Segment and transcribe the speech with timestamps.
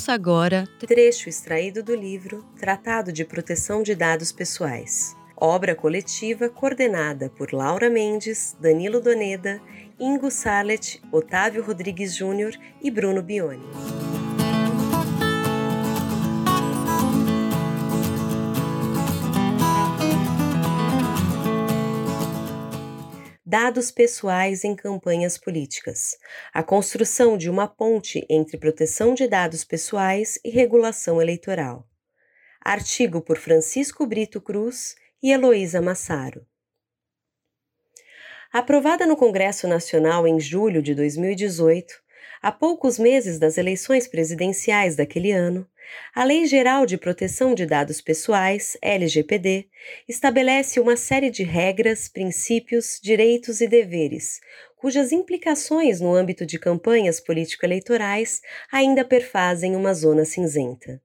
[0.00, 7.28] Ouça agora trecho extraído do livro Tratado de Proteção de Dados Pessoais, obra coletiva coordenada
[7.28, 9.60] por Laura Mendes, Danilo Doneda,
[10.00, 14.09] Ingo Salet, Otávio Rodrigues Júnior e Bruno Bione.
[23.50, 26.16] Dados pessoais em campanhas políticas.
[26.54, 31.84] A construção de uma ponte entre proteção de dados pessoais e regulação eleitoral.
[32.60, 36.46] Artigo por Francisco Brito Cruz e Heloísa Massaro.
[38.52, 41.92] Aprovada no Congresso Nacional em julho de 2018,
[42.42, 45.66] a poucos meses das eleições presidenciais daquele ano,
[46.14, 49.66] a Lei Geral de Proteção de Dados Pessoais, LGPD,
[50.08, 54.40] estabelece uma série de regras, princípios, direitos e deveres,
[54.76, 58.40] cujas implicações no âmbito de campanhas político-eleitorais
[58.72, 61.02] ainda perfazem uma zona cinzenta.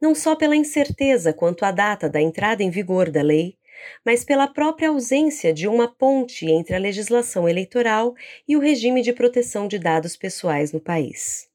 [0.00, 3.56] Não só pela incerteza quanto à data da entrada em vigor da lei,
[4.04, 8.14] mas pela própria ausência de uma ponte entre a legislação eleitoral
[8.46, 11.48] e o regime de proteção de dados pessoais no país.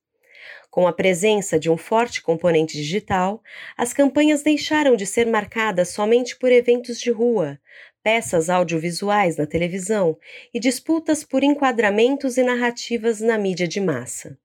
[0.69, 3.41] Com a presença de um forte componente digital,
[3.77, 7.57] as campanhas deixaram de ser marcadas somente por eventos de rua,
[8.03, 10.17] peças audiovisuais na televisão
[10.53, 14.37] e disputas por enquadramentos e narrativas na mídia de massa.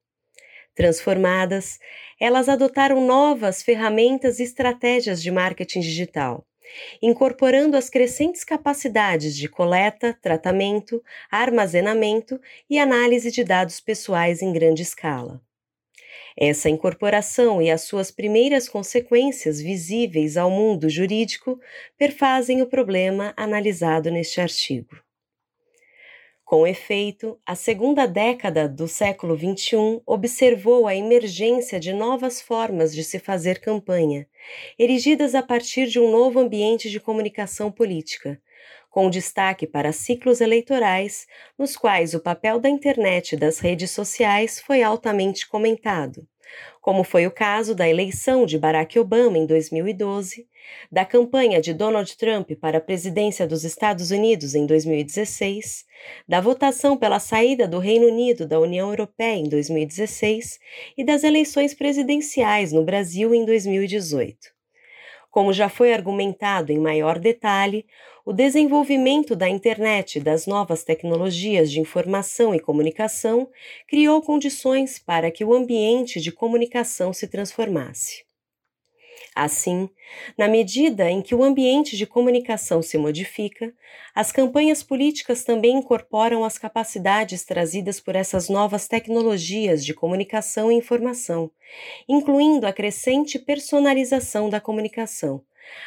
[0.74, 1.78] Transformadas,
[2.18, 6.46] elas adotaram novas ferramentas e estratégias de marketing digital,
[7.02, 14.82] incorporando as crescentes capacidades de coleta, tratamento, armazenamento e análise de dados pessoais em grande
[14.82, 15.40] escala.
[16.36, 21.60] Essa incorporação e as suas primeiras consequências visíveis ao mundo jurídico
[21.98, 24.96] perfazem o problema analisado neste artigo.
[26.50, 33.04] Com efeito, a segunda década do século XXI observou a emergência de novas formas de
[33.04, 34.26] se fazer campanha,
[34.76, 38.42] erigidas a partir de um novo ambiente de comunicação política,
[38.90, 41.24] com destaque para ciclos eleitorais,
[41.56, 46.26] nos quais o papel da internet e das redes sociais foi altamente comentado,
[46.80, 50.48] como foi o caso da eleição de Barack Obama em 2012,
[50.90, 55.84] da campanha de Donald Trump para a presidência dos Estados Unidos em 2016,
[56.28, 60.58] da votação pela saída do Reino Unido da União Europeia em 2016
[60.96, 64.59] e das eleições presidenciais no Brasil em 2018.
[65.30, 67.86] Como já foi argumentado em maior detalhe,
[68.24, 73.48] o desenvolvimento da internet e das novas tecnologias de informação e comunicação
[73.88, 78.29] criou condições para que o ambiente de comunicação se transformasse.
[79.34, 79.88] Assim,
[80.36, 83.72] na medida em que o ambiente de comunicação se modifica,
[84.12, 90.74] as campanhas políticas também incorporam as capacidades trazidas por essas novas tecnologias de comunicação e
[90.74, 91.50] informação,
[92.08, 95.42] incluindo a crescente personalização da comunicação,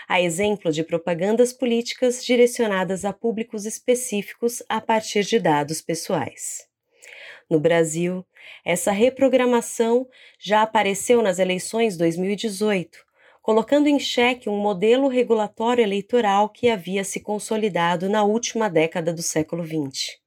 [0.07, 6.65] a exemplo de propagandas políticas direcionadas a públicos específicos a partir de dados pessoais.
[7.49, 8.25] No Brasil,
[8.63, 10.07] essa reprogramação
[10.39, 13.05] já apareceu nas eleições 2018,
[13.43, 19.21] colocando em xeque um modelo regulatório eleitoral que havia se consolidado na última década do
[19.21, 20.17] século XX.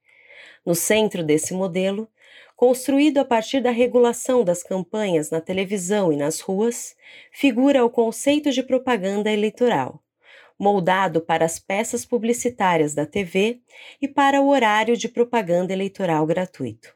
[0.66, 2.10] No centro desse modelo,
[2.54, 6.94] construído a partir da regulação das campanhas na televisão e nas ruas,
[7.32, 10.03] figura o conceito de propaganda eleitoral,
[10.59, 13.62] moldado para as peças publicitárias da TV
[14.00, 16.96] e para o horário de propaganda eleitoral gratuito.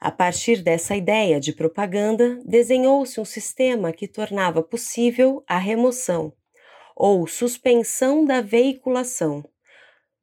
[0.00, 6.32] A partir dessa ideia de propaganda, desenhou-se um sistema que tornava possível a remoção
[6.94, 9.44] ou suspensão da veiculação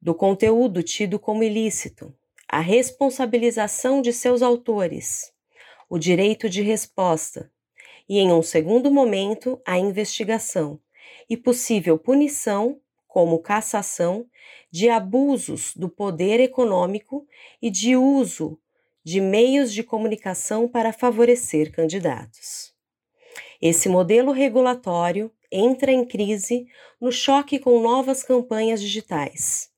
[0.00, 2.14] do conteúdo tido como ilícito,
[2.48, 5.30] a responsabilização de seus autores,
[5.90, 7.50] o direito de resposta
[8.08, 10.80] e, em um segundo momento, a investigação
[11.28, 14.26] e possível punição, como cassação,
[14.70, 17.26] de abusos do poder econômico
[17.60, 18.58] e de uso
[19.06, 22.74] de meios de comunicação para favorecer candidatos.
[23.62, 26.66] Esse modelo regulatório entra em crise
[27.00, 29.70] no choque com novas campanhas digitais.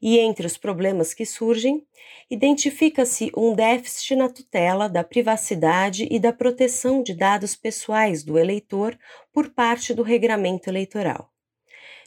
[0.00, 1.86] E entre os problemas que surgem,
[2.30, 8.98] identifica-se um déficit na tutela da privacidade e da proteção de dados pessoais do eleitor
[9.30, 11.30] por parte do regramento eleitoral.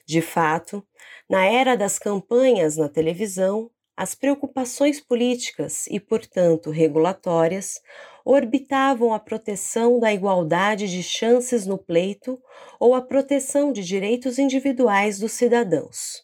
[0.07, 0.83] De fato,
[1.29, 7.79] na era das campanhas na televisão, as preocupações políticas e, portanto, regulatórias
[8.25, 12.41] orbitavam a proteção da igualdade de chances no pleito
[12.79, 16.23] ou a proteção de direitos individuais dos cidadãos,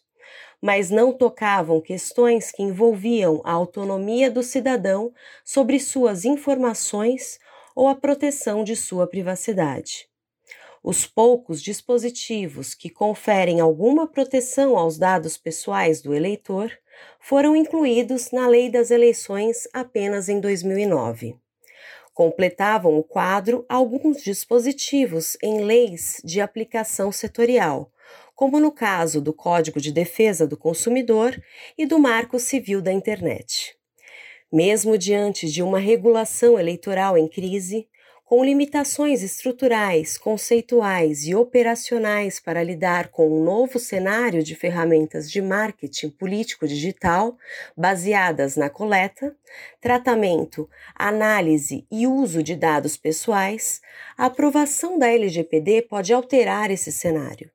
[0.60, 5.12] mas não tocavam questões que envolviam a autonomia do cidadão
[5.44, 7.38] sobre suas informações
[7.76, 10.08] ou a proteção de sua privacidade.
[10.82, 16.72] Os poucos dispositivos que conferem alguma proteção aos dados pessoais do eleitor
[17.18, 21.36] foram incluídos na Lei das Eleições apenas em 2009.
[22.14, 27.90] Completavam o quadro alguns dispositivos em leis de aplicação setorial,
[28.34, 31.40] como no caso do Código de Defesa do Consumidor
[31.76, 33.76] e do Marco Civil da Internet.
[34.52, 37.86] Mesmo diante de uma regulação eleitoral em crise,
[38.30, 45.42] com limitações estruturais, conceituais e operacionais para lidar com um novo cenário de ferramentas de
[45.42, 47.36] marketing político digital
[47.76, 49.34] baseadas na coleta,
[49.80, 53.80] tratamento, análise e uso de dados pessoais,
[54.16, 57.50] a aprovação da LGPD pode alterar esse cenário.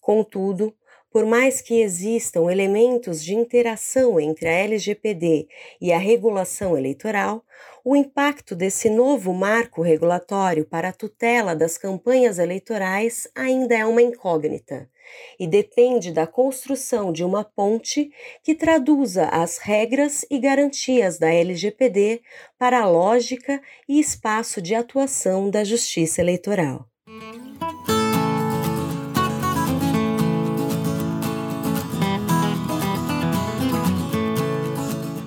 [0.00, 0.74] Contudo,
[1.16, 5.48] por mais que existam elementos de interação entre a LGPD
[5.80, 7.42] e a regulação eleitoral,
[7.82, 14.02] o impacto desse novo marco regulatório para a tutela das campanhas eleitorais ainda é uma
[14.02, 14.90] incógnita
[15.40, 22.20] e depende da construção de uma ponte que traduza as regras e garantias da LGPD
[22.58, 23.58] para a lógica
[23.88, 26.86] e espaço de atuação da Justiça Eleitoral.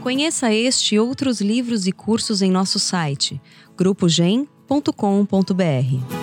[0.09, 3.39] Conheça este e outros livros e cursos em nosso site
[3.77, 6.18] grupogen.com.br.